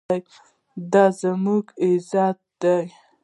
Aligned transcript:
دا 0.91 1.05
زموږ 1.21 1.65
عزت 1.85 2.37
دی؟ 2.61 2.81